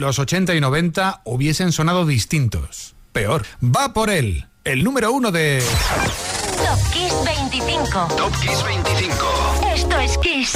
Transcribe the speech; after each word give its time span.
los 0.00 0.18
80 0.18 0.54
y 0.54 0.60
90 0.60 1.20
hubiesen 1.24 1.72
sonado 1.72 2.06
distintos. 2.06 2.94
Peor. 3.12 3.44
Va 3.62 3.92
por 3.92 4.10
él, 4.10 4.46
el 4.64 4.82
número 4.82 5.12
uno 5.12 5.30
de... 5.30 5.62
Top 6.56 6.92
Kiss 6.92 7.14
25. 7.24 8.08
Top 8.16 8.32
Kiss 8.40 8.64
25. 8.64 9.14
Esto 9.74 10.00
es 10.00 10.18
Kiss. 10.18 10.52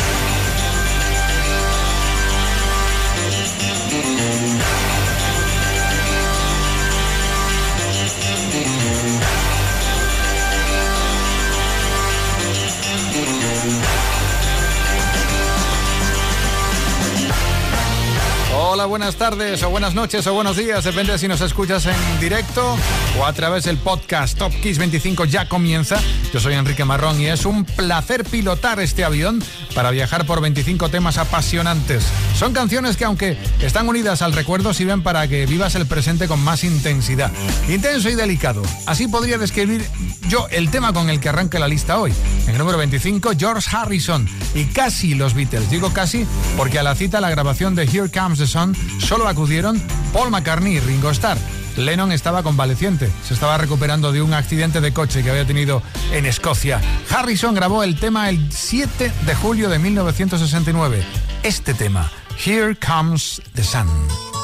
Hola, 18.74 18.86
buenas 18.86 19.14
tardes 19.14 19.62
o 19.62 19.70
buenas 19.70 19.94
noches 19.94 20.26
o 20.26 20.34
buenos 20.34 20.56
días, 20.56 20.82
depende 20.82 21.16
si 21.16 21.28
nos 21.28 21.40
escuchas 21.40 21.86
en 21.86 22.20
directo 22.20 22.76
o 23.16 23.24
a 23.24 23.32
través 23.32 23.62
del 23.62 23.78
podcast 23.78 24.36
Top 24.36 24.52
Kiss 24.52 24.78
25 24.78 25.26
ya 25.26 25.48
comienza. 25.48 26.00
Yo 26.32 26.40
soy 26.40 26.54
Enrique 26.54 26.84
Marrón 26.84 27.20
y 27.20 27.26
es 27.26 27.46
un 27.46 27.64
placer 27.64 28.24
pilotar 28.24 28.80
este 28.80 29.04
avión 29.04 29.40
para 29.76 29.92
viajar 29.92 30.26
por 30.26 30.40
25 30.40 30.88
temas 30.88 31.18
apasionantes. 31.18 32.04
Son 32.36 32.52
canciones 32.52 32.96
que 32.96 33.04
aunque 33.04 33.38
están 33.60 33.88
unidas 33.88 34.22
al 34.22 34.32
recuerdo 34.32 34.74
sirven 34.74 35.04
para 35.04 35.28
que 35.28 35.46
vivas 35.46 35.76
el 35.76 35.86
presente 35.86 36.26
con 36.26 36.42
más 36.42 36.64
intensidad. 36.64 37.30
Intenso 37.68 38.10
y 38.10 38.16
delicado. 38.16 38.62
Así 38.86 39.06
podría 39.06 39.38
describir 39.38 39.88
yo 40.28 40.48
el 40.50 40.72
tema 40.72 40.92
con 40.92 41.10
el 41.10 41.20
que 41.20 41.28
arranca 41.28 41.60
la 41.60 41.68
lista 41.68 42.00
hoy. 42.00 42.12
En 42.46 42.50
el 42.50 42.58
número 42.58 42.78
25, 42.78 43.34
George 43.38 43.68
Harrison 43.70 44.28
y 44.52 44.64
casi 44.64 45.14
los 45.14 45.34
Beatles. 45.34 45.70
Digo 45.70 45.92
casi 45.92 46.26
porque 46.56 46.80
a 46.80 46.82
la 46.82 46.96
cita 46.96 47.20
la 47.20 47.30
grabación 47.30 47.76
de 47.76 47.84
Here 47.84 48.10
Comes 48.10 48.40
the 48.40 48.48
Sun 48.48 48.63
solo 49.00 49.26
acudieron 49.28 49.82
Paul 50.12 50.30
McCartney 50.30 50.76
y 50.76 50.80
Ringo 50.80 51.10
Starr. 51.10 51.38
Lennon 51.76 52.12
estaba 52.12 52.42
convaleciente, 52.42 53.10
se 53.26 53.34
estaba 53.34 53.58
recuperando 53.58 54.12
de 54.12 54.22
un 54.22 54.32
accidente 54.32 54.80
de 54.80 54.92
coche 54.92 55.22
que 55.22 55.30
había 55.30 55.46
tenido 55.46 55.82
en 56.12 56.24
Escocia. 56.24 56.80
Harrison 57.10 57.54
grabó 57.54 57.82
el 57.82 57.98
tema 57.98 58.28
el 58.30 58.52
7 58.52 59.12
de 59.26 59.34
julio 59.34 59.68
de 59.68 59.78
1969. 59.78 61.04
Este 61.42 61.74
tema, 61.74 62.10
Here 62.44 62.76
Comes 62.76 63.42
the 63.54 63.64
Sun. 63.64 64.43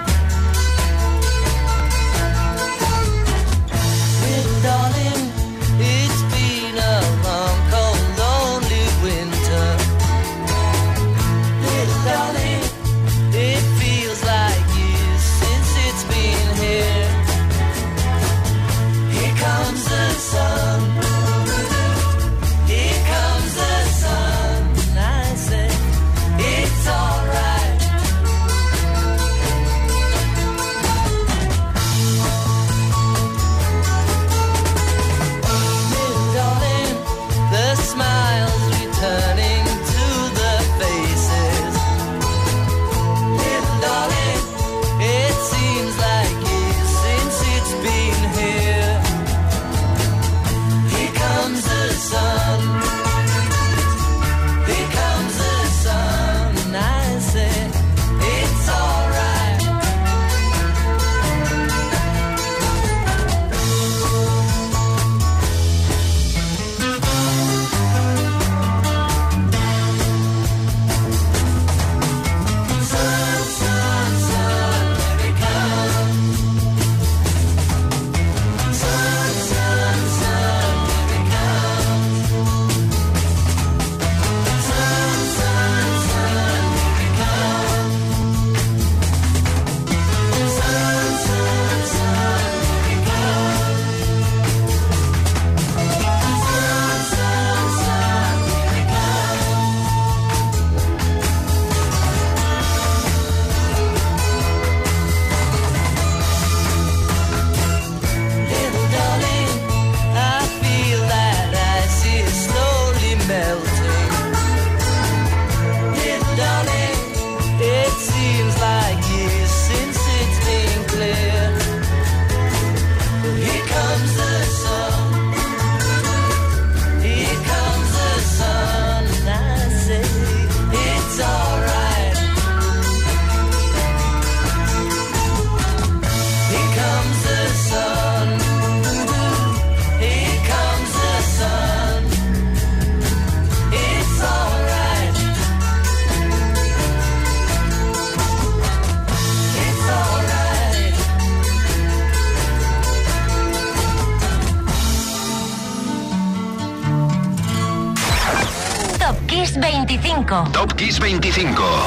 25. 161.01 161.80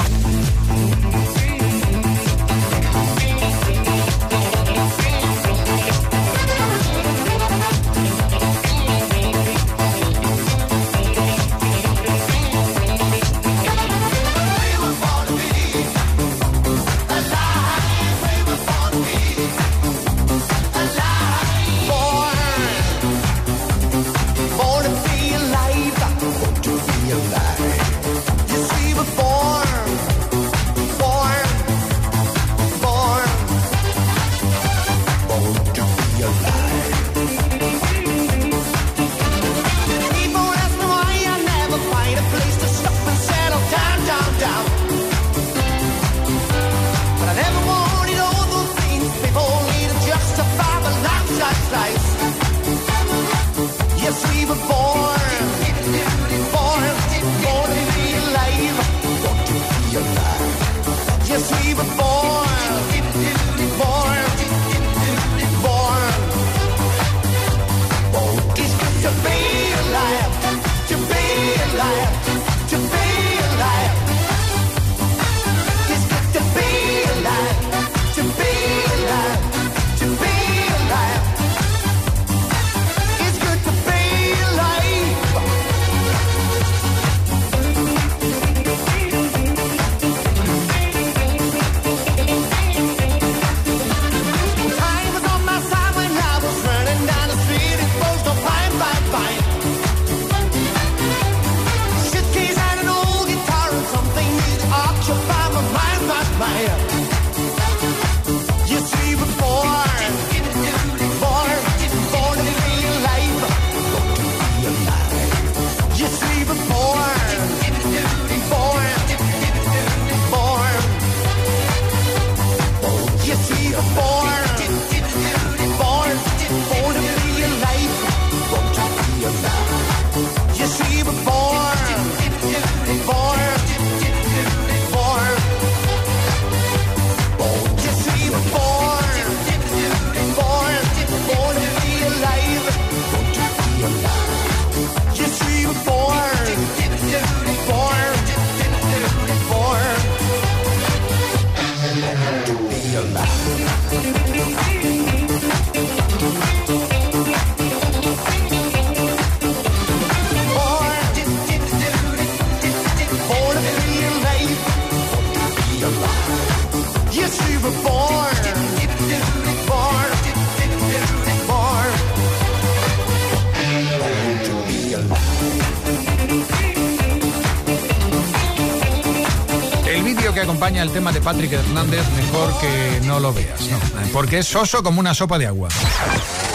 Acompaña 180.54 180.82
el 180.84 180.92
tema 180.92 181.10
de 181.10 181.20
Patrick 181.20 181.52
Hernández, 181.52 182.08
mejor 182.14 182.56
que 182.60 183.00
no 183.06 183.18
lo 183.18 183.32
veas, 183.32 183.60
¿no? 183.62 183.76
Porque 184.12 184.38
es 184.38 184.46
soso 184.46 184.84
como 184.84 185.00
una 185.00 185.12
sopa 185.12 185.36
de 185.36 185.48
agua. 185.48 185.68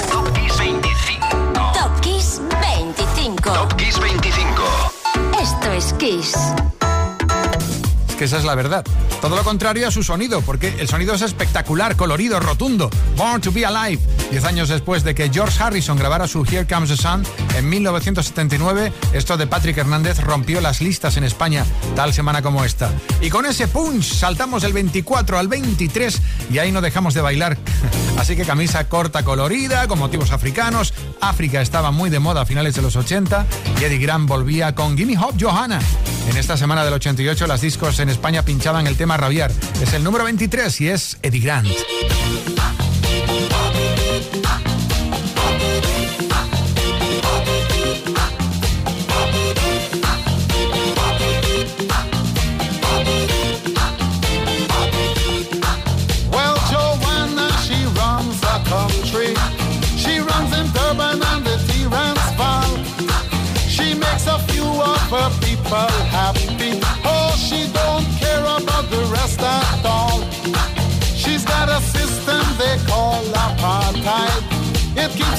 Top 0.10 0.32
Kiss 0.32 0.58
25. 0.58 1.72
Top 1.74 2.00
Kiss 2.00 2.42
25. 2.62 3.52
Top 3.52 3.76
Kiss 3.76 4.00
25. 4.00 4.64
Esto 5.42 5.72
es 5.74 5.94
Kiss. 5.96 6.79
Que 8.20 8.26
esa 8.26 8.38
es 8.38 8.44
la 8.44 8.54
verdad. 8.54 8.84
Todo 9.22 9.38
lo 9.38 9.44
contrario 9.46 9.88
a 9.88 9.92
su 9.92 10.04
sonido, 10.04 10.42
porque 10.42 10.76
el 10.78 10.90
sonido 10.90 11.14
es 11.14 11.22
espectacular, 11.22 11.96
colorido, 11.96 12.42
rotundo. 12.42 12.90
Born 13.16 13.40
to 13.40 13.50
be 13.50 13.66
Alive. 13.66 14.04
Diez 14.30 14.44
años 14.44 14.68
después 14.68 15.06
de 15.06 15.16
que 15.16 15.30
George 15.30 15.58
Harrison 15.64 15.98
grabara 15.98 16.28
su 16.28 16.44
Here 16.44 16.68
Comes 16.68 16.90
the 16.90 16.98
Sun 16.98 17.24
en 17.56 17.70
1979, 17.70 18.92
esto 19.14 19.38
de 19.38 19.48
Patrick 19.48 19.78
Hernández 19.78 20.20
rompió 20.20 20.60
las 20.60 20.82
listas 20.82 21.16
en 21.16 21.24
España 21.24 21.66
tal 21.96 22.14
semana 22.14 22.42
como 22.42 22.66
esta. 22.66 22.92
Y 23.22 23.30
con 23.30 23.46
ese 23.46 23.70
punch 23.70 24.04
saltamos 24.04 24.64
del 24.64 24.74
24 24.74 25.40
al 25.40 25.48
23 25.48 26.22
y 26.52 26.58
ahí 26.58 26.74
no 26.74 26.82
dejamos 26.82 27.14
de 27.14 27.22
bailar. 27.22 27.58
Así 28.20 28.36
que 28.36 28.44
camisa 28.44 28.90
corta 28.90 29.24
colorida, 29.24 29.88
con 29.88 29.98
motivos 29.98 30.32
africanos. 30.32 30.94
África 31.22 31.62
estaba 31.62 31.92
muy 31.92 32.10
de 32.10 32.20
moda 32.20 32.42
a 32.42 32.46
finales 32.46 32.76
de 32.76 32.82
los 32.82 32.98
80 32.98 33.46
y 33.80 33.84
Eddie 33.86 34.00
Grant 34.00 34.28
volvía 34.28 34.76
con 34.76 34.98
Gimme 34.98 35.18
Hop 35.18 35.36
Johanna. 35.40 35.80
En 36.30 36.38
esta 36.38 36.56
semana 36.58 36.86
del 36.86 36.94
88 36.94 37.48
las 37.48 37.62
discos 37.62 38.00
en 38.00 38.08
España 38.08 38.46
pinchaban 38.46 38.86
el 38.86 38.96
tema 38.96 39.18
Rabiar. 39.18 39.52
Es 39.82 39.94
el 39.94 40.04
número 40.04 40.24
23 40.26 40.80
y 40.82 40.90
es 40.90 41.18
Eddie 41.24 41.42
Grant. 41.42 41.68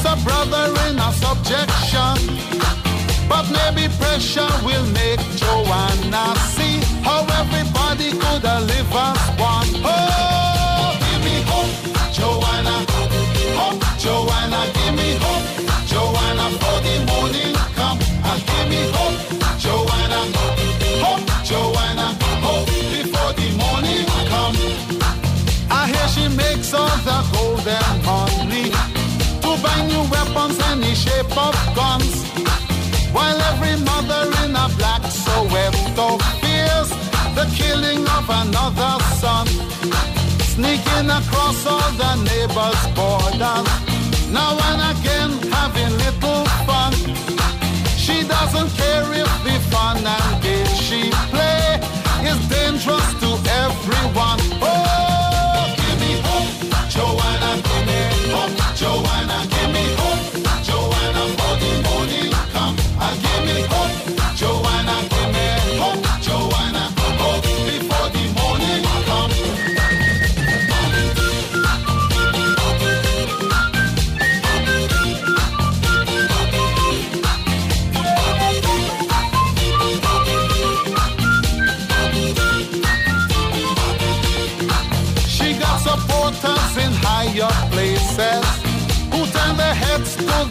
Keeps 0.01 0.13
a 0.13 0.25
brother 0.25 0.73
in 0.89 0.99
a 0.99 1.13
subjection. 1.13 2.17
But 3.29 3.45
maybe 3.51 3.93
pressure 3.99 4.49
will 4.65 4.87
make 4.93 5.21
Joanna 5.37 6.35
see 6.57 6.81
how 7.03 7.27
everybody 7.41 8.13
could 8.13 8.45
have 8.45 8.71
as 8.95 9.40
of 31.47 31.55
guns. 31.75 32.15
While 33.15 33.41
every 33.51 33.77
mother 33.91 34.23
in 34.43 34.53
a 34.65 34.67
black 34.79 35.03
Soweto 35.23 36.09
fears 36.41 36.91
the 37.39 37.47
killing 37.59 38.03
of 38.19 38.27
another 38.43 38.93
son. 39.21 39.47
Sneaking 40.53 41.09
across 41.19 41.59
all 41.73 41.91
the 42.03 42.13
neighbors' 42.29 42.85
borders. 42.97 43.69
Now 44.37 44.53
and 44.69 44.83
again 44.93 45.33
having 45.57 45.93
little 46.05 46.45
fun. 46.69 46.93
She 48.05 48.17
doesn't 48.35 48.71
care 48.81 49.07
if 49.23 49.31
the 49.47 49.57
fun 49.73 49.99
and 50.15 50.43
game 50.43 50.75
she 50.87 51.03
play 51.33 51.81
is 52.31 52.41
dangerous 52.49 53.09
to 53.23 53.31
everyone. 53.65 54.60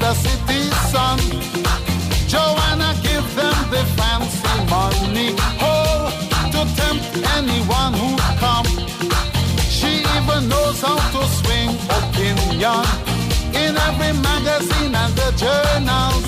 the 0.09 0.15
city 0.15 0.61
sun. 0.91 1.19
Joanna 2.27 2.95
give 3.03 3.27
them 3.35 3.57
the 3.69 3.83
fancy 3.97 4.55
money, 4.73 5.35
oh, 5.61 6.09
to 6.53 6.61
tempt 6.79 7.05
anyone 7.37 7.93
who 7.93 8.09
come. 8.43 8.69
She 9.77 10.01
even 10.15 10.49
knows 10.49 10.81
how 10.81 10.97
to 11.13 11.21
swing 11.39 11.71
opinion 11.99 12.81
in 13.53 13.71
every 13.87 14.13
magazine 14.29 14.93
and 15.01 15.13
the 15.21 15.29
journals. 15.43 16.25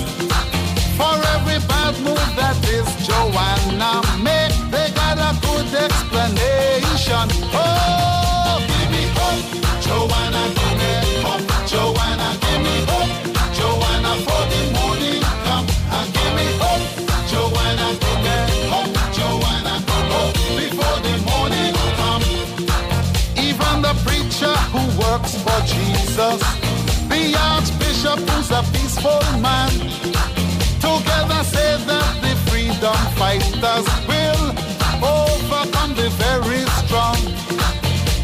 For 0.98 1.14
every 1.34 1.58
bad 1.66 1.94
move 2.06 2.28
that 2.38 2.58
is 2.76 2.88
Joanna 3.06 3.92
make, 4.22 4.54
they 4.70 4.88
got 4.94 5.18
a 5.18 5.32
good 5.44 5.68
explanation. 5.86 7.26
Oh. 7.52 8.21
Jesus. 26.12 26.42
The 27.08 27.34
Archbishop 27.40 28.18
who's 28.28 28.50
a 28.50 28.62
peaceful 28.72 29.22
man. 29.40 29.72
Together 30.84 31.42
say 31.44 31.72
that 31.88 32.10
the 32.20 32.34
freedom 32.50 33.00
fighters 33.16 33.86
will 34.10 34.44
overcome 35.00 35.94
the 35.94 36.10
very 36.20 36.64
strong. 36.84 37.16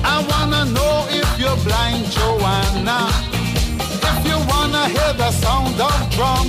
I 0.04 0.20
wanna 0.30 0.66
know 0.76 1.06
if 1.08 1.28
you're 1.40 1.60
blind, 1.64 2.04
Joanna. 2.12 3.08
If 4.10 4.18
you 4.28 4.36
wanna 4.52 4.84
hear 4.88 5.12
the 5.14 5.30
sound 5.30 5.80
of 5.80 5.98
drum, 6.12 6.48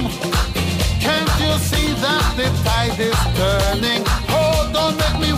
can't 1.00 1.34
you 1.39 1.53
see 1.69 1.93
that 2.03 2.25
the 2.36 2.48
tide 2.67 3.00
is 3.00 3.19
turning? 3.39 4.03
Hold 4.27 4.75
on, 4.75 4.98
let 4.98 5.15
me 5.22 5.28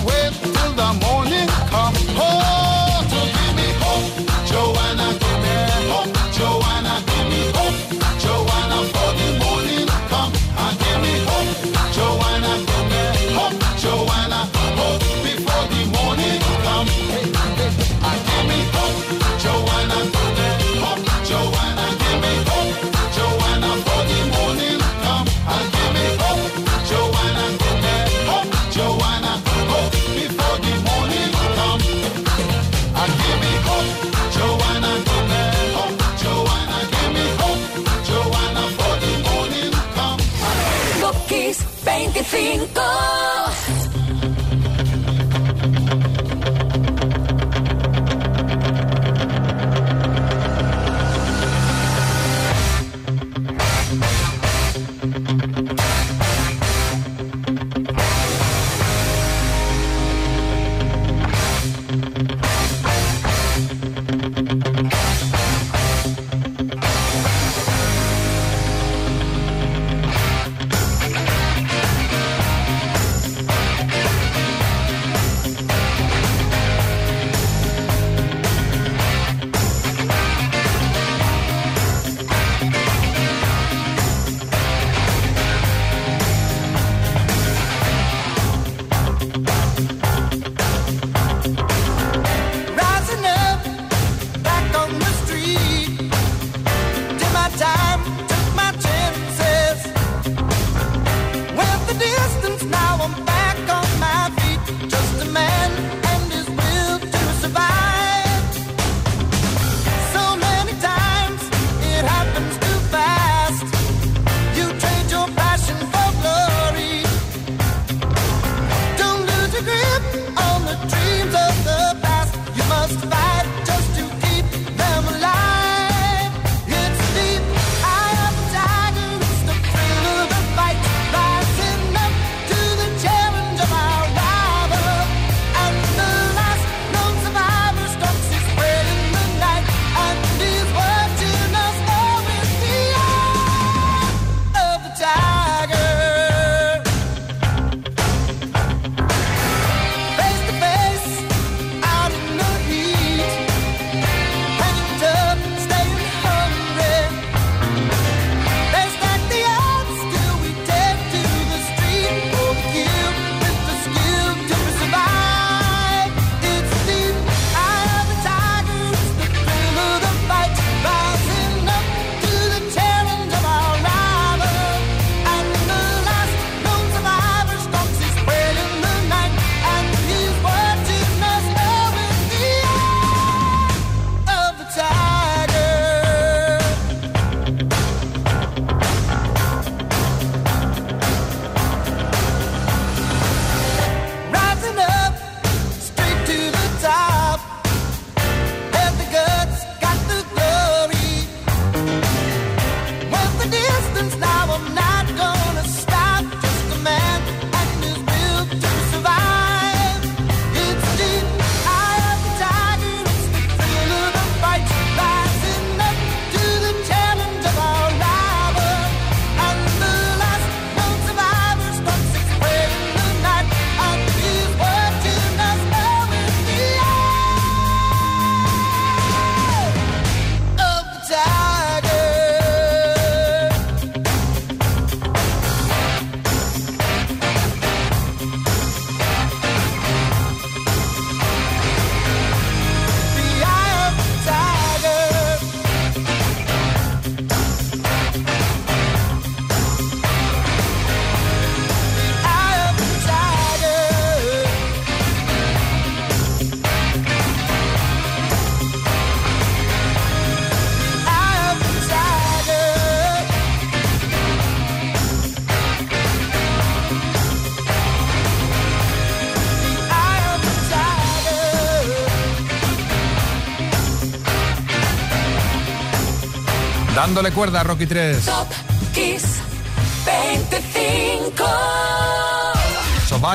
Dándole 277.12 277.34
cuerda 277.34 277.60
a 277.60 277.64
Rocky 277.64 277.86
3. 277.88 278.26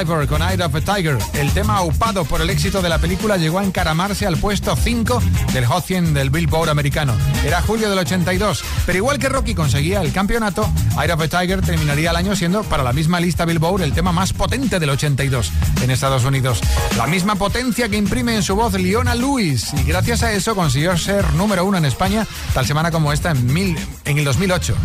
Con 0.05 0.43
Eye 0.43 0.63
of 0.63 0.75
a 0.75 0.81
Tiger. 0.83 1.17
El 1.33 1.51
tema 1.53 1.79
aupado 1.79 2.27
por 2.27 2.43
el 2.43 2.51
éxito 2.51 2.83
de 2.83 2.91
la 2.91 2.99
película 2.99 3.39
llegó 3.39 3.61
a 3.61 3.65
encaramarse 3.65 4.27
al 4.27 4.37
puesto 4.37 4.77
5 4.77 5.23
del 5.55 5.65
Hot 5.65 5.87
100 5.87 6.13
del 6.13 6.29
Billboard 6.29 6.69
americano. 6.69 7.15
Era 7.43 7.63
julio 7.63 7.89
del 7.89 8.01
82, 8.01 8.63
pero 8.85 8.99
igual 8.99 9.19
que 9.19 9.31
Rocky 9.31 9.55
conseguía 9.55 10.03
el 10.03 10.13
campeonato, 10.13 10.71
Eye 11.03 11.11
of 11.11 11.23
a 11.23 11.29
Tiger 11.29 11.63
terminaría 11.63 12.11
el 12.11 12.17
año 12.17 12.37
siendo 12.37 12.63
para 12.65 12.83
la 12.83 12.93
misma 12.93 13.21
lista 13.21 13.47
Billboard 13.47 13.81
el 13.81 13.95
tema 13.95 14.13
más 14.13 14.35
potente 14.35 14.79
del 14.79 14.91
82 14.91 15.51
en 15.81 15.91
Estados 15.91 16.27
Unidos. 16.27 16.61
La 16.99 17.07
misma 17.07 17.37
potencia 17.37 17.89
que 17.89 17.97
imprime 17.97 18.37
en 18.37 18.43
su 18.43 18.55
voz 18.55 18.75
Leona 18.75 19.15
Lewis 19.15 19.73
y 19.73 19.85
gracias 19.85 20.23
a 20.23 20.33
eso 20.33 20.55
consiguió 20.55 20.99
ser 20.99 21.33
número 21.33 21.65
uno 21.65 21.79
en 21.79 21.87
España 21.87 22.27
tal 22.53 22.67
semana 22.67 22.91
como 22.91 23.15
esta 23.15 23.31
en, 23.31 23.51
mil, 23.51 23.79
en 24.05 24.19
el 24.19 24.27
2008. 24.27 24.77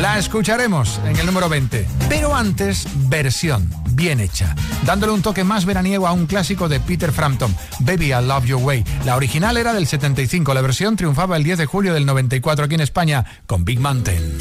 La 0.00 0.16
escucharemos 0.16 1.00
en 1.04 1.16
el 1.16 1.26
número 1.26 1.48
20, 1.48 1.84
pero 2.08 2.32
antes 2.32 2.86
versión 3.08 3.68
bien 3.90 4.20
hecha, 4.20 4.54
dándole 4.86 5.12
un 5.12 5.22
toque 5.22 5.42
más 5.42 5.64
veraniego 5.64 6.06
a 6.06 6.12
un 6.12 6.26
clásico 6.26 6.68
de 6.68 6.78
Peter 6.78 7.10
Frampton, 7.10 7.52
Baby 7.80 8.12
I 8.12 8.22
Love 8.22 8.44
Your 8.44 8.62
Way. 8.62 8.84
La 9.04 9.16
original 9.16 9.56
era 9.56 9.74
del 9.74 9.88
75, 9.88 10.54
la 10.54 10.60
versión 10.60 10.94
triunfaba 10.94 11.36
el 11.36 11.42
10 11.42 11.58
de 11.58 11.66
julio 11.66 11.94
del 11.94 12.06
94 12.06 12.66
aquí 12.66 12.76
en 12.76 12.80
España 12.80 13.24
con 13.46 13.64
Big 13.64 13.80
Mountain. 13.80 14.38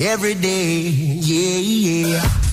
Every 0.00 0.34
day. 0.34 0.80
Yeah, 1.20 1.58
yeah. 1.58 2.49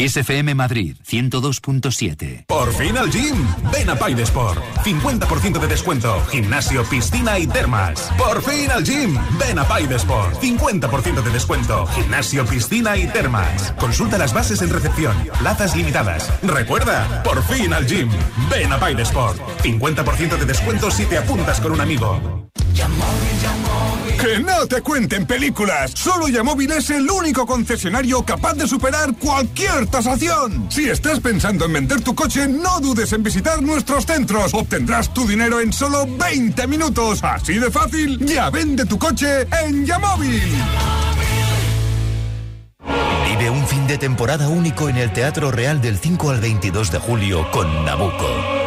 KSFM 0.00 0.54
Madrid 0.54 0.96
102.7. 1.06 2.46
Por 2.46 2.72
fin 2.72 2.96
al 2.96 3.10
gym. 3.10 3.36
Ven 3.70 3.90
a 3.90 4.22
Sport. 4.22 4.58
50% 4.82 5.58
de 5.58 5.66
descuento. 5.66 6.24
Gimnasio, 6.30 6.84
piscina 6.84 7.38
y 7.38 7.46
termas. 7.46 8.10
Por 8.16 8.40
fin 8.40 8.70
al 8.70 8.82
gym. 8.82 9.18
Ven 9.38 9.58
a 9.58 9.64
Sport. 9.96 10.40
50% 10.40 11.22
de 11.22 11.30
descuento. 11.30 11.86
Gimnasio, 11.88 12.46
piscina 12.46 12.96
y 12.96 13.08
termas. 13.08 13.72
Consulta 13.72 14.16
las 14.16 14.32
bases 14.32 14.62
en 14.62 14.70
recepción. 14.70 15.14
Plazas 15.38 15.76
limitadas. 15.76 16.32
Recuerda, 16.42 17.22
por 17.22 17.42
fin 17.42 17.74
al 17.74 17.86
gym. 17.86 18.08
Ven 18.50 18.72
a 18.72 19.02
Sport. 19.02 19.38
50% 19.62 20.38
de 20.38 20.46
descuento 20.46 20.90
si 20.90 21.04
te 21.04 21.18
apuntas 21.18 21.60
con 21.60 21.72
un 21.72 21.80
amigo. 21.82 22.40
Que 24.20 24.38
no 24.38 24.66
te 24.66 24.82
cuenten 24.82 25.24
películas. 25.24 25.92
Solo 25.92 26.28
Yamóvil 26.28 26.70
es 26.72 26.90
el 26.90 27.10
único 27.10 27.46
concesionario 27.46 28.22
capaz 28.22 28.52
de 28.52 28.68
superar 28.68 29.14
cualquier 29.16 29.86
tasación. 29.86 30.70
Si 30.70 30.90
estás 30.90 31.20
pensando 31.20 31.64
en 31.64 31.72
vender 31.72 32.02
tu 32.02 32.14
coche, 32.14 32.46
no 32.46 32.80
dudes 32.80 33.12
en 33.14 33.22
visitar 33.22 33.62
nuestros 33.62 34.04
centros. 34.04 34.52
Obtendrás 34.52 35.14
tu 35.14 35.26
dinero 35.26 35.58
en 35.60 35.72
solo 35.72 36.06
20 36.06 36.66
minutos. 36.66 37.24
Así 37.24 37.54
de 37.54 37.70
fácil, 37.70 38.18
ya 38.26 38.50
vende 38.50 38.84
tu 38.84 38.98
coche 38.98 39.46
en 39.64 39.86
Yamóvil. 39.86 40.42
Vive 43.26 43.48
un 43.48 43.66
fin 43.66 43.86
de 43.86 43.96
temporada 43.96 44.48
único 44.48 44.90
en 44.90 44.98
el 44.98 45.12
Teatro 45.14 45.50
Real 45.50 45.80
del 45.80 45.96
5 45.96 46.30
al 46.30 46.40
22 46.40 46.92
de 46.92 46.98
julio 46.98 47.50
con 47.50 47.86
Nabucco. 47.86 48.59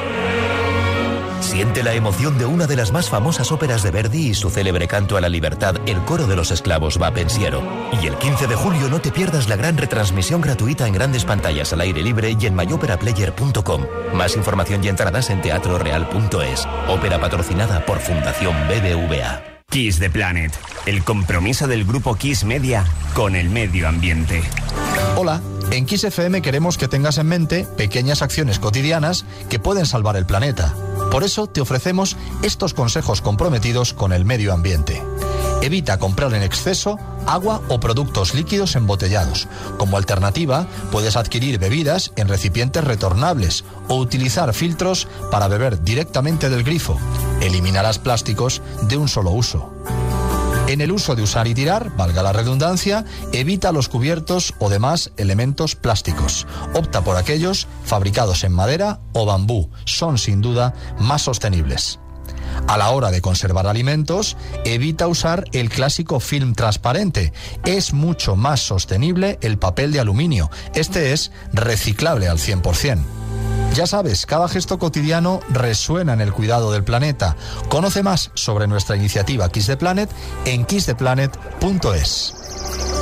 Siente 1.43 1.83
la 1.83 1.93
emoción 1.93 2.37
de 2.37 2.45
una 2.45 2.67
de 2.67 2.77
las 2.77 2.93
más 2.93 3.09
famosas 3.09 3.51
óperas 3.51 3.83
de 3.83 3.91
Verdi 3.91 4.29
y 4.29 4.33
su 4.33 4.49
célebre 4.49 4.87
canto 4.87 5.17
a 5.17 5.21
la 5.21 5.27
libertad, 5.27 5.75
El 5.85 6.01
coro 6.05 6.25
de 6.25 6.37
los 6.37 6.51
esclavos 6.51 6.99
va 6.99 7.11
pensiero. 7.11 7.61
Y 8.01 8.07
el 8.07 8.15
15 8.15 8.47
de 8.47 8.55
julio 8.55 8.87
no 8.89 9.01
te 9.01 9.11
pierdas 9.11 9.49
la 9.49 9.57
gran 9.57 9.77
retransmisión 9.77 10.39
gratuita 10.39 10.87
en 10.87 10.93
grandes 10.93 11.25
pantallas 11.25 11.73
al 11.73 11.81
aire 11.81 12.01
libre 12.01 12.35
y 12.39 12.45
en 12.45 12.55
mayoperaplayer.com. 12.55 13.85
Más 14.13 14.37
información 14.37 14.83
y 14.85 14.87
entradas 14.87 15.29
en 15.29 15.41
teatroreal.es. 15.41 16.65
Ópera 16.87 17.19
patrocinada 17.19 17.85
por 17.85 17.99
Fundación 17.99 18.55
BBVA. 18.69 19.43
Kiss 19.69 19.99
the 19.99 20.09
Planet, 20.09 20.53
el 20.85 21.03
compromiso 21.03 21.67
del 21.67 21.83
grupo 21.83 22.15
Kiss 22.15 22.45
Media 22.45 22.85
con 23.13 23.35
el 23.35 23.49
medio 23.49 23.89
ambiente. 23.89 24.41
Hola, 25.15 25.41
en 25.69 25.85
Kiss 25.85 26.05
FM 26.05 26.41
queremos 26.41 26.79
que 26.79 26.87
tengas 26.87 27.19
en 27.19 27.27
mente 27.27 27.67
pequeñas 27.77 28.23
acciones 28.23 28.57
cotidianas 28.57 29.25
que 29.47 29.59
pueden 29.59 29.85
salvar 29.85 30.15
el 30.15 30.25
planeta. 30.25 30.73
Por 31.11 31.23
eso 31.23 31.45
te 31.45 31.61
ofrecemos 31.61 32.17
estos 32.41 32.73
consejos 32.73 33.21
comprometidos 33.21 33.93
con 33.93 34.11
el 34.11 34.25
medio 34.25 34.53
ambiente. 34.53 35.03
Evita 35.61 35.99
comprar 35.99 36.33
en 36.33 36.41
exceso 36.41 36.97
agua 37.27 37.61
o 37.69 37.79
productos 37.79 38.33
líquidos 38.33 38.75
embotellados. 38.75 39.47
Como 39.77 39.97
alternativa, 39.97 40.65
puedes 40.91 41.15
adquirir 41.15 41.59
bebidas 41.59 42.11
en 42.15 42.27
recipientes 42.27 42.83
retornables 42.83 43.65
o 43.87 43.97
utilizar 43.97 44.51
filtros 44.53 45.07
para 45.29 45.47
beber 45.47 45.83
directamente 45.83 46.49
del 46.49 46.63
grifo. 46.63 46.97
Eliminarás 47.39 47.99
plásticos 47.99 48.63
de 48.81 48.97
un 48.97 49.07
solo 49.07 49.29
uso. 49.29 49.71
En 50.67 50.81
el 50.81 50.91
uso 50.91 51.15
de 51.15 51.21
usar 51.21 51.47
y 51.47 51.53
tirar, 51.53 51.95
valga 51.97 52.23
la 52.23 52.33
redundancia, 52.33 53.05
evita 53.31 53.71
los 53.71 53.89
cubiertos 53.89 54.53
o 54.59 54.69
demás 54.69 55.11
elementos 55.17 55.75
plásticos. 55.75 56.47
Opta 56.73 57.03
por 57.03 57.17
aquellos 57.17 57.67
fabricados 57.83 58.43
en 58.43 58.53
madera 58.53 59.01
o 59.11 59.25
bambú. 59.25 59.69
Son 59.85 60.17
sin 60.17 60.41
duda 60.41 60.73
más 60.99 61.23
sostenibles. 61.23 61.99
A 62.67 62.77
la 62.77 62.91
hora 62.91 63.11
de 63.11 63.21
conservar 63.21 63.67
alimentos, 63.67 64.37
evita 64.63 65.07
usar 65.07 65.45
el 65.51 65.69
clásico 65.69 66.19
film 66.19 66.53
transparente. 66.53 67.33
Es 67.65 67.93
mucho 67.93 68.35
más 68.35 68.61
sostenible 68.61 69.37
el 69.41 69.57
papel 69.57 69.91
de 69.91 69.99
aluminio. 69.99 70.49
Este 70.73 71.13
es 71.13 71.31
reciclable 71.51 72.27
al 72.27 72.37
100%. 72.37 73.22
Ya 73.73 73.87
sabes, 73.87 74.27
cada 74.27 74.47
gesto 74.47 74.77
cotidiano 74.77 75.39
resuena 75.49 76.13
en 76.13 76.21
el 76.21 76.31
cuidado 76.31 76.71
del 76.71 76.83
planeta. 76.83 77.35
Conoce 77.69 78.03
más 78.03 78.29
sobre 78.35 78.67
nuestra 78.67 78.95
iniciativa 78.95 79.49
Kiss 79.49 79.65
the 79.65 79.77
Planet 79.77 80.11
en 80.45 80.63
kisstheplanet.es. 80.65 82.92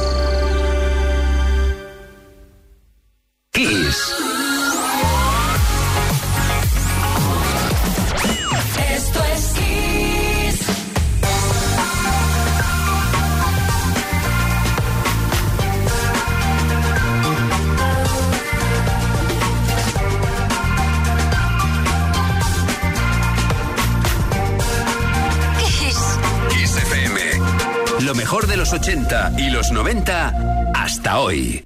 los 28.72 28.80
80 28.80 29.34
y 29.38 29.50
los 29.50 29.72
90 29.72 30.72
hasta 30.74 31.20
hoy. 31.20 31.64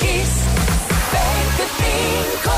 Kiss 0.00 0.44
25. 1.10 2.50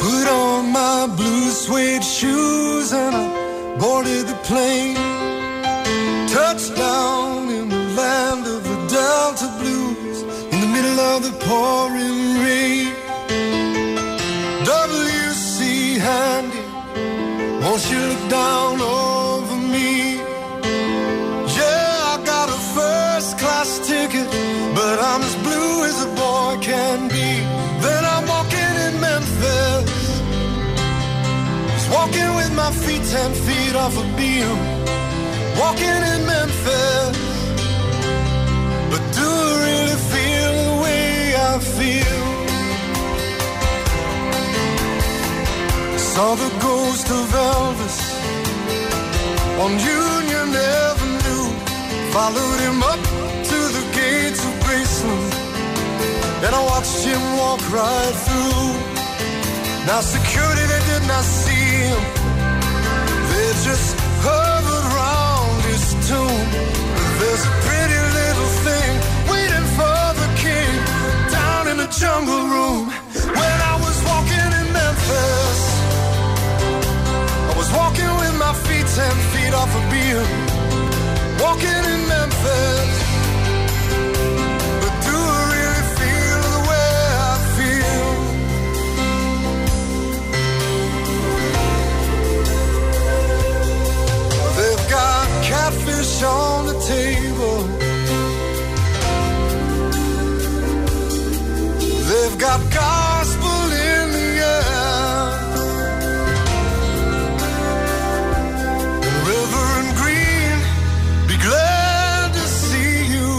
Put 0.00 0.28
on 0.28 0.72
my 0.72 1.06
blue 1.16 1.50
suede 1.50 2.02
shoes 2.02 2.92
and 2.92 3.14
I 3.14 3.28
boarded 3.78 4.26
the 4.26 4.34
plane. 4.44 4.96
Touchdown 6.28 7.48
in 7.48 7.68
the 7.68 7.84
land 7.96 8.46
of 8.46 8.64
the 8.64 8.76
Delta 8.88 9.48
Blues 9.60 10.22
in 10.52 10.60
the 10.60 10.66
middle 10.66 10.98
of 11.00 11.22
the 11.22 11.32
pouring 11.46 11.87
ten 33.10 33.32
feet 33.32 33.74
off 33.74 33.96
a 33.96 34.04
beam. 34.18 34.58
Walking 35.58 36.02
in 36.12 36.20
Memphis, 36.26 37.16
but 38.90 39.02
do 39.16 39.28
I 39.48 39.52
really 39.66 39.98
feel 40.12 40.52
the 40.64 40.74
way 40.84 41.34
I 41.50 41.52
feel? 41.76 42.20
Saw 45.96 46.34
the 46.44 46.52
ghost 46.60 47.06
of 47.18 47.26
Elvis 47.52 47.98
on 49.62 49.70
Union 49.72 50.48
Avenue. 50.84 51.46
Followed 52.12 52.60
him 52.66 52.82
up 52.82 53.02
to 53.50 53.58
the 53.76 53.84
gates 53.98 54.42
of 54.48 54.52
Graceland, 54.64 55.32
and 56.44 56.52
I 56.54 56.62
watched 56.72 57.02
him 57.10 57.22
walk 57.40 57.62
right 57.72 58.16
through. 58.26 58.72
Now 59.86 60.00
security 60.00 60.64
they 60.72 60.82
did 60.92 61.04
not 61.08 61.24
see 61.24 61.68
him, 61.88 62.02
just 63.64 63.96
his 65.70 65.84
tomb. 66.08 66.46
There's 67.20 67.44
a 67.44 67.54
pretty 67.66 68.00
little 68.18 68.50
thing 68.66 68.92
waiting 69.32 69.66
for 69.78 70.00
the 70.22 70.28
king 70.44 70.72
down 71.30 71.68
in 71.68 71.76
the 71.82 71.88
jungle 72.00 72.44
room. 72.54 72.86
When 73.40 73.58
I 73.72 73.74
was 73.84 73.96
walking 74.10 74.50
in 74.60 74.66
Memphis. 74.78 75.60
I 77.50 77.54
was 77.56 77.70
walking 77.72 78.12
with 78.20 78.34
my 78.38 78.52
feet 78.64 78.86
ten 78.98 79.16
feet 79.32 79.54
off 79.54 79.72
walking 81.42 81.82
in 81.92 82.00
Memphis. 82.08 83.07
Catfish 96.18 96.24
on 96.24 96.66
the 96.66 96.78
table. 96.86 97.62
They've 102.08 102.38
got 102.38 102.60
gospel 102.72 103.72
in 103.72 104.12
the 104.12 104.28
air. 104.46 105.32
Reverend 109.26 109.90
Green, 109.96 110.58
be 111.28 111.36
glad 111.36 112.32
to 112.32 112.40
see 112.40 113.06
you 113.14 113.32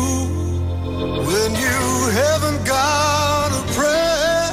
when 1.26 1.52
you 1.56 1.82
haven't 2.22 2.66
got 2.66 3.52
a 3.52 3.64
prayer. 3.74 4.52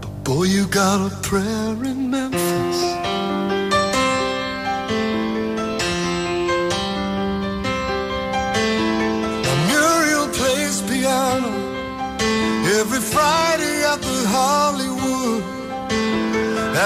But 0.00 0.24
boy, 0.24 0.44
you 0.44 0.66
got 0.68 1.12
a 1.12 1.16
prayer 1.22 1.84
in 1.84 2.10
Memphis. 2.10 2.93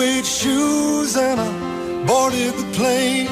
Shoes 0.00 1.16
and 1.16 1.38
I 1.38 2.06
boarded 2.06 2.54
the 2.54 2.68
plane. 2.72 3.28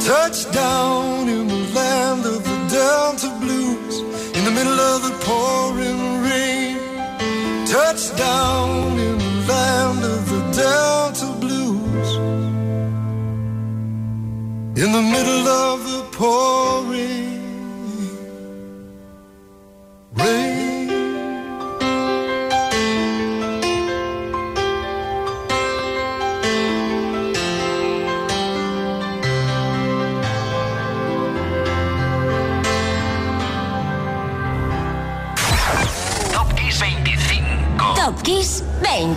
Touchdown 0.00 1.28
in 1.28 1.46
the 1.46 1.62
land 1.72 2.26
of 2.26 2.42
the 2.42 2.58
Delta 2.68 3.30
Blues 3.40 4.00
in 4.36 4.44
the 4.44 4.50
middle 4.50 4.80
of 4.92 5.02
the 5.06 5.14
pouring 5.24 6.22
rain. 6.26 6.78
Touchdown 7.66 8.98
in 8.98 9.18
the 9.18 9.34
land 9.52 10.04
of 10.04 10.22
the 10.32 10.42
Delta 10.62 11.28
Blues 11.38 12.10
in 14.82 14.90
the 14.92 15.02
middle 15.14 15.46
of 15.46 15.78
the 15.92 16.02
pouring 16.16 16.69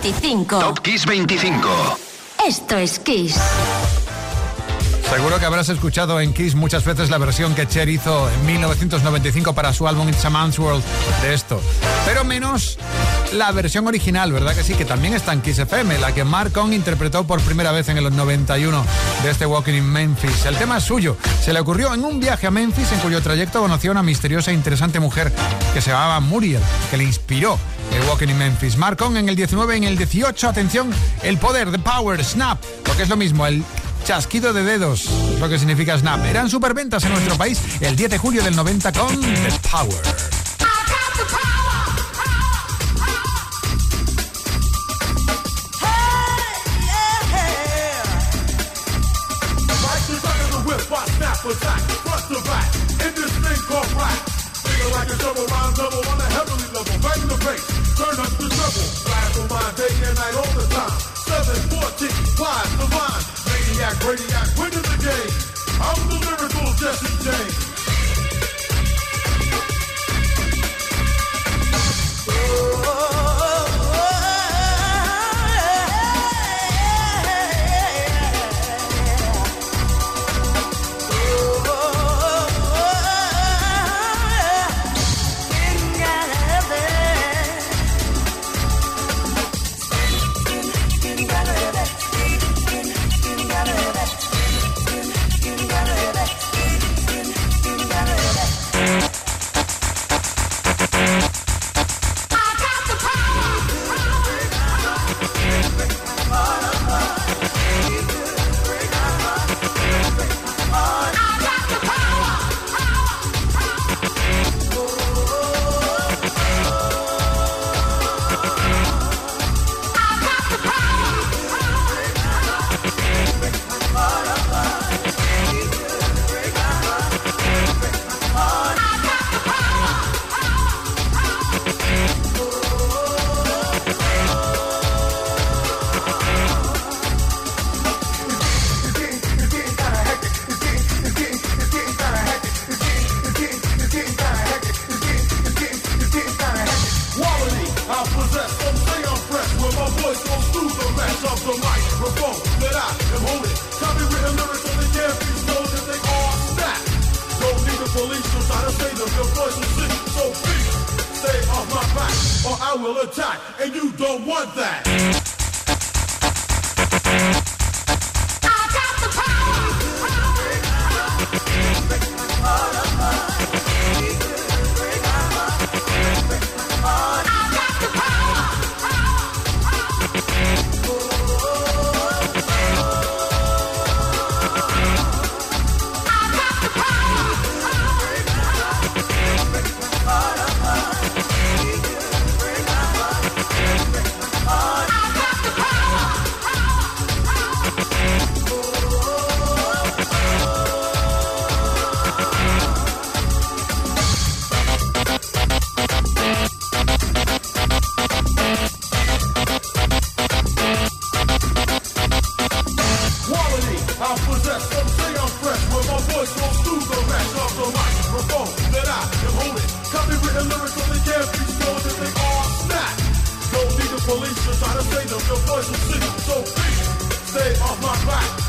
25. 0.00 0.58
Top 0.58 0.80
Kiss 0.80 1.06
25. 1.06 1.68
Esto 2.46 2.76
es 2.76 2.98
Kiss. 2.98 3.36
Seguro 5.08 5.38
que 5.38 5.44
habrás 5.44 5.68
escuchado 5.68 6.20
en 6.20 6.32
Kiss 6.32 6.56
muchas 6.56 6.84
veces 6.84 7.10
la 7.10 7.18
versión 7.18 7.54
que 7.54 7.68
Cher 7.68 7.88
hizo 7.88 8.28
en 8.28 8.46
1995 8.46 9.52
para 9.54 9.72
su 9.72 9.86
álbum 9.86 10.08
It's 10.08 10.24
a 10.24 10.30
Man's 10.30 10.58
World 10.58 10.82
de 11.22 11.34
esto. 11.34 11.60
Pero 12.06 12.24
menos 12.24 12.78
la 13.32 13.50
versión 13.52 13.86
original, 13.86 14.32
¿verdad 14.32 14.54
que 14.54 14.62
sí? 14.62 14.74
Que 14.74 14.84
también 14.84 15.14
está 15.14 15.32
en 15.32 15.40
Kiss 15.40 15.58
FM, 15.58 15.98
la 15.98 16.12
que 16.12 16.24
Mark 16.24 16.52
Kong 16.52 16.72
interpretó 16.72 17.26
por 17.26 17.40
primera 17.40 17.72
vez 17.72 17.88
en 17.88 17.98
el 17.98 18.14
91 18.14 18.84
de 19.22 19.30
este 19.30 19.46
Walking 19.46 19.74
in 19.74 19.84
Memphis. 19.84 20.46
El 20.46 20.56
tema 20.56 20.78
es 20.78 20.84
suyo. 20.84 21.16
Se 21.42 21.52
le 21.52 21.60
ocurrió 21.60 21.92
en 21.94 22.04
un 22.04 22.20
viaje 22.20 22.46
a 22.46 22.50
Memphis 22.50 22.92
en 22.92 23.00
cuyo 23.00 23.20
trayecto 23.22 23.60
conoció 23.60 23.90
a 23.90 23.92
una 23.92 24.02
misteriosa 24.02 24.50
e 24.50 24.54
interesante 24.54 25.00
mujer 25.00 25.32
que 25.72 25.80
se 25.80 25.90
llamaba 25.90 26.20
Muriel, 26.20 26.62
que 26.90 26.96
le 26.96 27.04
inspiró 27.04 27.58
el 27.92 28.08
Walking 28.08 28.28
in 28.28 28.38
Memphis. 28.38 28.76
Mark 28.76 28.96
Kong 28.98 29.16
en 29.16 29.28
el 29.28 29.36
19, 29.36 29.76
en 29.76 29.84
el 29.84 29.96
18, 29.96 30.48
atención, 30.48 30.90
el 31.22 31.38
poder, 31.38 31.70
the 31.70 31.78
power, 31.78 32.24
snap, 32.24 32.62
lo 32.86 32.96
que 32.96 33.02
es 33.02 33.08
lo 33.08 33.16
mismo, 33.16 33.46
el 33.46 33.62
chasquido 34.04 34.52
de 34.52 34.62
dedos, 34.62 35.08
lo 35.40 35.48
que 35.48 35.58
significa 35.58 35.98
snap. 35.98 36.24
Eran 36.24 36.48
superventas 36.50 37.04
en 37.04 37.12
nuestro 37.12 37.36
país 37.36 37.60
el 37.80 37.96
10 37.96 38.10
de 38.10 38.18
julio 38.18 38.42
del 38.42 38.54
90 38.54 38.92
con 38.92 39.20
The 39.20 39.68
Power. 39.70 40.43
Up 58.74 58.82
the 58.82 59.00
treble. 59.04 59.46
My 59.54 59.72
day 59.76 59.94
and 60.06 60.16
night 60.16 60.34
all 60.34 60.52
the 60.54 60.66
time. 60.72 60.98
714, 61.26 62.10
wise 62.38 62.72
the 62.78 62.86
line. 62.94 63.24
Maniac, 63.46 63.96
radiac, 64.02 64.48
winning 64.58 64.82
the 64.82 64.98
game. 65.02 65.32
I'm 65.80 65.98
the 66.08 66.16
lyrical 66.22 66.72
Jesse 66.78 67.10
James. 67.22 67.73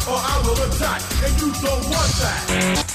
Or 0.07 0.17
I 0.17 0.41
will 0.45 0.61
attack, 0.71 1.01
and 1.23 1.41
you 1.41 1.51
don't 1.61 1.83
want 1.89 2.11
that. 2.21 2.94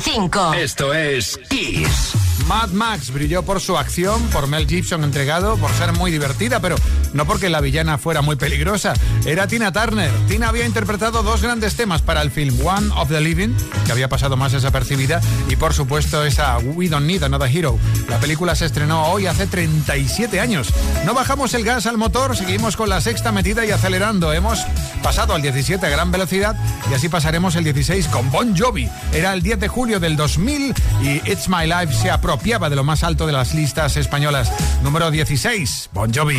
25. 0.00 0.52
Esto 0.52 0.92
es 0.92 1.40
Kiss. 1.48 2.12
Mad 2.46 2.68
Max 2.68 3.10
brilló 3.10 3.42
por 3.42 3.62
su 3.62 3.78
acción, 3.78 4.22
por 4.28 4.46
Mel 4.46 4.68
Gibson 4.68 5.02
entregado, 5.04 5.56
por 5.56 5.70
ser 5.72 5.94
muy 5.94 6.10
divertida, 6.10 6.60
pero 6.60 6.76
no 7.16 7.26
porque 7.26 7.48
la 7.48 7.60
villana 7.60 7.98
fuera 7.98 8.22
muy 8.22 8.36
peligrosa. 8.36 8.94
Era 9.24 9.46
Tina 9.46 9.72
Turner. 9.72 10.10
Tina 10.28 10.48
había 10.48 10.66
interpretado 10.66 11.22
dos 11.22 11.42
grandes 11.42 11.74
temas 11.74 12.02
para 12.02 12.22
el 12.22 12.30
film 12.30 12.54
One 12.64 12.90
of 12.94 13.08
the 13.08 13.20
Living, 13.20 13.54
que 13.84 13.92
había 13.92 14.08
pasado 14.08 14.36
más 14.36 14.52
desapercibida, 14.52 15.20
y 15.48 15.56
por 15.56 15.74
supuesto 15.74 16.24
esa 16.24 16.58
We 16.58 16.88
Don't 16.88 17.06
Need 17.06 17.24
Another 17.24 17.50
Hero. 17.54 17.78
La 18.08 18.18
película 18.18 18.54
se 18.54 18.66
estrenó 18.66 19.06
hoy 19.06 19.26
hace 19.26 19.46
37 19.46 20.40
años. 20.40 20.68
No 21.04 21.14
bajamos 21.14 21.54
el 21.54 21.64
gas 21.64 21.86
al 21.86 21.96
motor, 21.98 22.36
seguimos 22.36 22.76
con 22.76 22.88
la 22.88 23.00
sexta 23.00 23.32
metida 23.32 23.64
y 23.64 23.70
acelerando. 23.70 24.32
Hemos 24.32 24.60
pasado 25.02 25.34
al 25.34 25.42
17 25.42 25.84
a 25.86 25.88
gran 25.88 26.10
velocidad 26.10 26.56
y 26.90 26.94
así 26.94 27.08
pasaremos 27.08 27.56
el 27.56 27.64
16 27.64 28.08
con 28.08 28.30
Bon 28.30 28.56
Jovi. 28.56 28.88
Era 29.12 29.32
el 29.32 29.42
10 29.42 29.60
de 29.60 29.68
julio 29.68 30.00
del 30.00 30.16
2000 30.16 30.74
y 31.02 31.30
It's 31.30 31.48
My 31.48 31.66
Life 31.66 31.94
se 31.94 32.10
apropiaba 32.10 32.68
de 32.68 32.76
lo 32.76 32.84
más 32.84 33.02
alto 33.02 33.26
de 33.26 33.32
las 33.32 33.54
listas 33.54 33.96
españolas. 33.96 34.50
Número 34.82 35.10
16, 35.10 35.90
Bon 35.92 36.12
Jovi. 36.12 36.38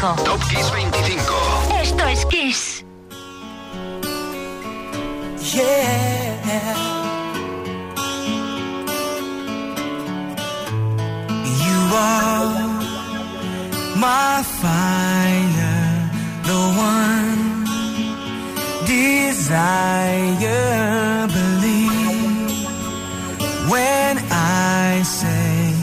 25. 0.00 0.24
Top 0.24 0.40
Kiss 0.48 0.66
25. 0.70 1.70
Esto 1.82 2.04
es 2.06 2.24
Kiss. 2.24 2.84
Yeah. 5.54 6.74
You 11.64 11.78
are 11.92 12.48
my 13.96 14.42
fire, 14.62 16.10
the 16.48 16.60
one 16.80 17.66
desire. 18.86 19.66
Believe 21.28 22.64
when 23.68 24.16
I 24.30 25.02
say 25.04 25.74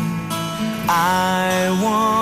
I 0.90 1.80
want. 1.84 2.17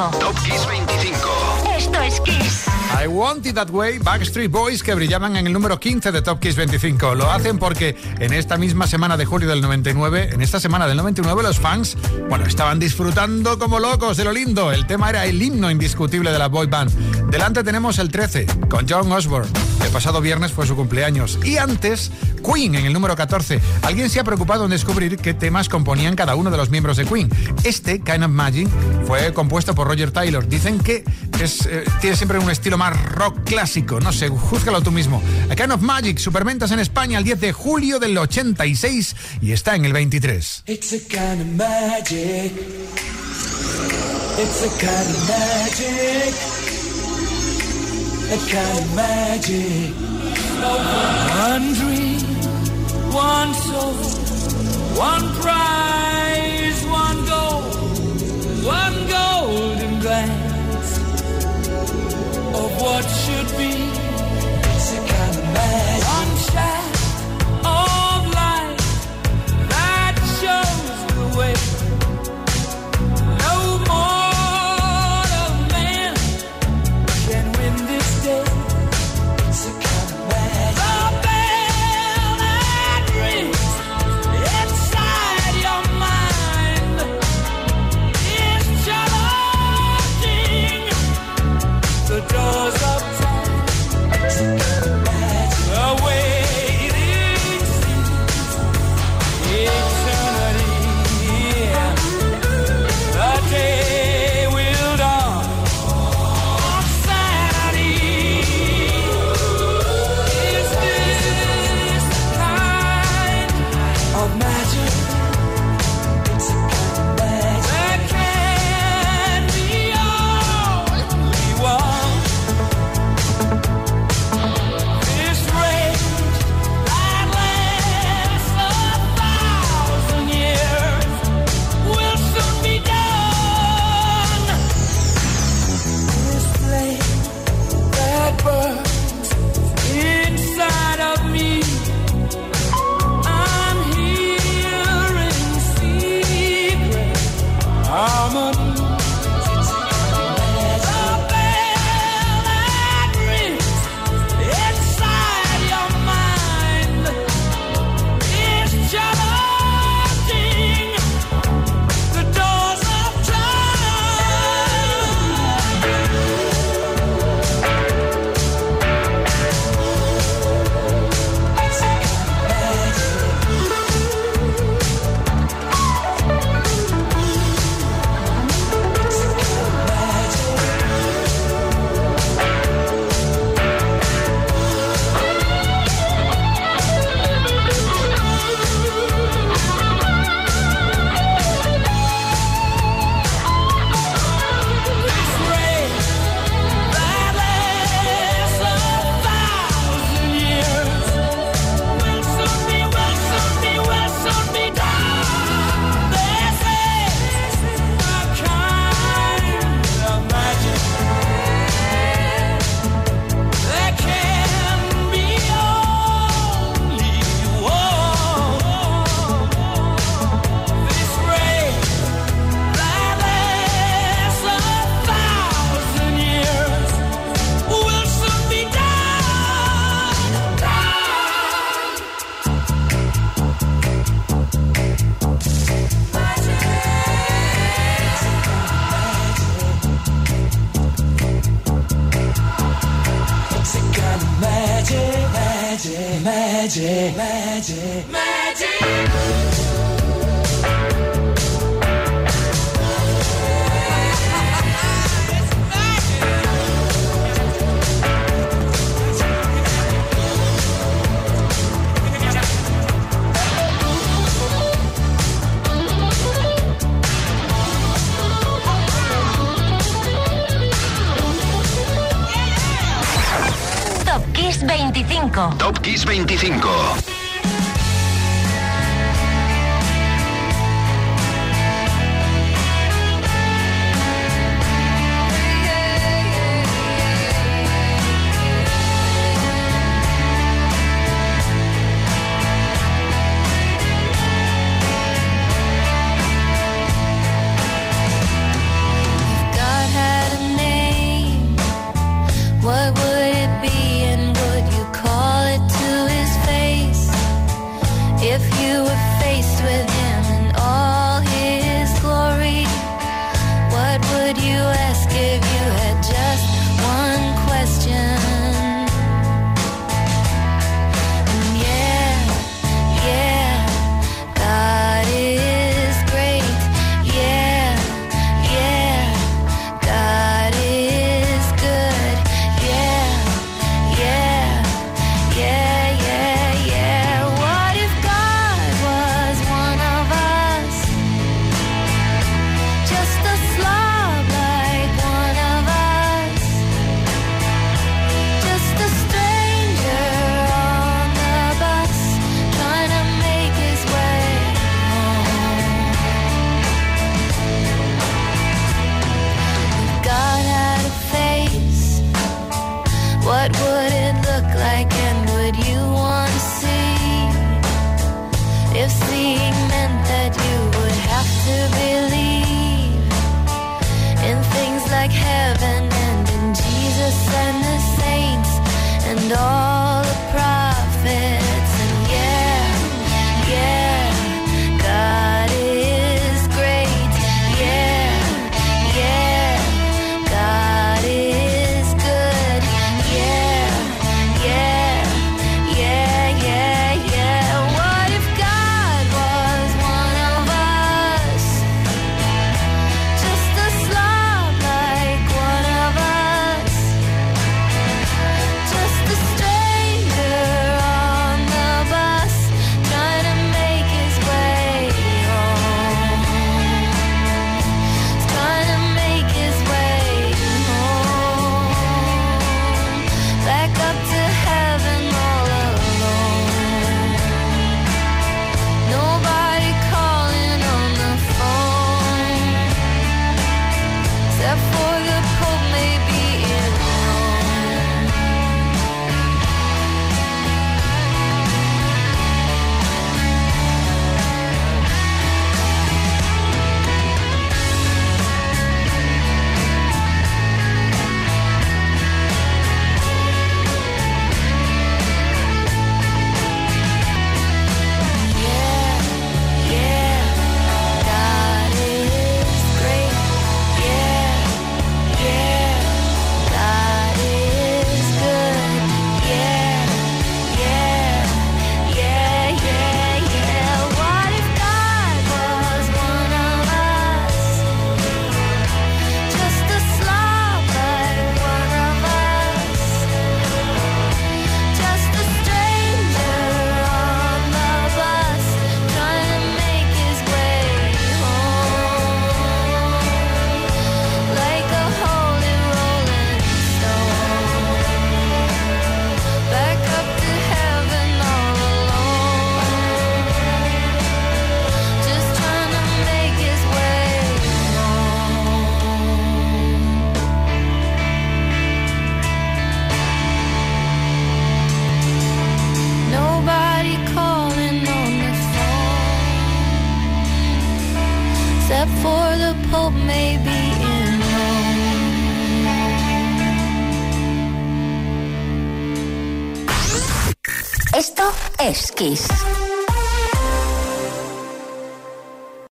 25. 0.00 0.18
Top 0.18 0.34
Kiss 0.44 0.66
25. 0.66 1.28
Esto 1.76 2.00
es 2.00 2.20
Kiss. 2.20 2.79
I 2.98 3.06
Want 3.06 3.46
It 3.46 3.54
That 3.54 3.70
Way, 3.70 3.98
Backstreet 3.98 4.50
Boys, 4.50 4.82
que 4.82 4.94
brillaban 4.94 5.36
en 5.36 5.46
el 5.46 5.52
número 5.52 5.78
15 5.78 6.12
de 6.12 6.22
Top 6.22 6.40
Kiss 6.40 6.56
25. 6.56 7.14
Lo 7.14 7.30
hacen 7.30 7.58
porque 7.58 7.96
en 8.18 8.32
esta 8.32 8.56
misma 8.56 8.86
semana 8.86 9.16
de 9.16 9.24
julio 9.24 9.48
del 9.48 9.60
99, 9.60 10.30
en 10.32 10.42
esta 10.42 10.60
semana 10.60 10.86
del 10.86 10.96
99, 10.96 11.42
los 11.42 11.58
fans, 11.58 11.96
bueno, 12.28 12.44
estaban 12.44 12.78
disfrutando 12.78 13.58
como 13.58 13.78
locos 13.78 14.16
de 14.16 14.24
lo 14.24 14.32
lindo. 14.32 14.72
El 14.72 14.86
tema 14.86 15.08
era 15.08 15.24
el 15.24 15.40
himno 15.40 15.70
indiscutible 15.70 16.30
de 16.30 16.38
la 16.38 16.48
boy 16.48 16.66
band. 16.66 16.90
Delante 17.30 17.62
tenemos 17.62 17.98
el 17.98 18.10
13, 18.10 18.46
con 18.68 18.86
John 18.88 19.10
Osborne. 19.12 19.48
El 19.84 19.90
pasado 19.90 20.20
viernes 20.20 20.52
fue 20.52 20.66
su 20.66 20.76
cumpleaños. 20.76 21.38
Y 21.44 21.56
antes, 21.56 22.10
Queen 22.44 22.74
en 22.74 22.86
el 22.86 22.92
número 22.92 23.16
14. 23.16 23.60
Alguien 23.82 24.10
se 24.10 24.20
ha 24.20 24.24
preocupado 24.24 24.64
en 24.64 24.70
descubrir 24.70 25.16
qué 25.16 25.32
temas 25.32 25.68
componían 25.68 26.16
cada 26.16 26.34
uno 26.34 26.50
de 26.50 26.56
los 26.56 26.70
miembros 26.70 26.96
de 26.96 27.06
Queen. 27.06 27.30
Este, 27.64 28.00
Kind 28.00 28.24
of 28.24 28.30
Magic, 28.30 28.68
fue 29.06 29.32
compuesto 29.32 29.74
por 29.74 29.88
Roger 29.88 30.10
Taylor. 30.10 30.46
Dicen 30.46 30.78
que 30.78 31.04
es, 31.40 31.66
eh, 31.66 31.84
tiene 32.00 32.16
siempre 32.16 32.38
un 32.38 32.50
estilo 32.50 32.76
rock 32.88 33.44
clásico. 33.44 34.00
No 34.00 34.12
sé, 34.12 34.28
júzgalo 34.28 34.80
tú 34.80 34.90
mismo. 34.90 35.22
A 35.50 35.54
Kind 35.54 35.72
of 35.72 35.82
Magic, 35.82 36.18
superventas 36.18 36.70
en 36.70 36.78
España 36.78 37.18
el 37.18 37.24
10 37.24 37.40
de 37.40 37.52
julio 37.52 37.98
del 37.98 38.16
86 38.16 39.16
y 39.42 39.52
está 39.52 39.74
en 39.74 39.84
el 39.84 39.92
23. 39.92 40.62
It's 40.66 40.92
a 40.94 40.98
kind 41.08 41.42
of 41.42 41.46
magic. 41.56 42.52
It's 44.38 44.62
a 44.62 44.70
kind 44.80 45.08
of 45.10 45.28
magic. 45.28 46.34
A 48.32 48.38
kind 48.48 48.78
of 48.78 48.94
magic. 48.94 49.94
One 53.12 53.54
soul, 53.54 53.94
one 54.96 55.34
prize, 55.40 56.86
one 56.86 57.26
goal, 57.26 57.62
one 58.62 59.08
golden 59.08 60.00
glance 60.00 60.49
of 62.54 62.82
what 62.82 63.04
should 63.04 63.58
be. 63.58 63.99